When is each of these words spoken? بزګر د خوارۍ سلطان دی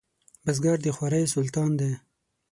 بزګر 0.43 0.77
د 0.83 0.87
خوارۍ 0.95 1.23
سلطان 1.33 1.71
دی 1.79 1.91